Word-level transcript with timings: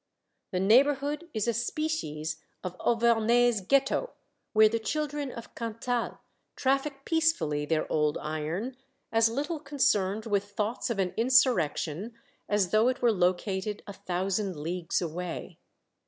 The 0.49 0.59
neighborhood 0.59 1.29
is 1.31 1.47
a 1.47 1.53
species 1.53 2.37
of 2.63 2.75
Auvergnese 2.79 3.61
ghetto 3.67 4.09
where 4.51 4.67
the 4.67 4.79
children 4.79 5.31
of 5.31 5.53
Cantal 5.53 6.17
traffic 6.55 7.05
peacefully 7.05 7.67
their 7.67 7.85
old 7.93 8.17
iron, 8.17 8.77
as 9.11 9.29
httle 9.29 9.63
concerned 9.63 10.25
with 10.25 10.53
thoughts 10.53 10.89
of 10.89 10.97
an 10.97 11.13
insurrection 11.17 12.15
as 12.49 12.69
though 12.71 12.87
it 12.87 13.03
were 13.03 13.11
located 13.11 13.83
a 13.85 13.93
thousand 13.93 14.55
leagues 14.55 15.03
away. 15.03 15.59